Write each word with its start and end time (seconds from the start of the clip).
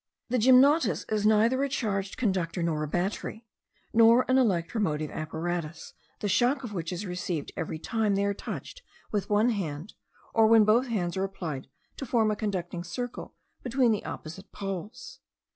The 0.29 0.39
gymnotus 0.39 1.05
is 1.09 1.27
neither 1.27 1.63
a 1.63 1.69
charged 1.69 2.17
conductor, 2.17 2.63
nor 2.63 2.81
a 2.81 2.87
battery, 2.87 3.45
nor 3.93 4.25
an 4.27 4.39
electromotive 4.39 5.11
apparatus, 5.11 5.93
the 6.21 6.27
shock 6.27 6.63
of 6.63 6.73
which 6.73 6.91
is 6.91 7.05
received 7.05 7.51
every 7.55 7.77
time 7.77 8.15
they 8.15 8.25
are 8.25 8.33
touched 8.33 8.81
with 9.11 9.29
one 9.29 9.49
hand, 9.49 9.93
or 10.33 10.47
when 10.47 10.63
both 10.65 10.87
hands 10.87 11.15
are 11.17 11.23
applied 11.23 11.67
to 11.97 12.07
form 12.07 12.31
a 12.31 12.35
conducting 12.35 12.83
circle 12.83 13.35
between 13.63 13.91
the 13.91 14.03
opposite 14.03 14.51
poles. 14.51 15.19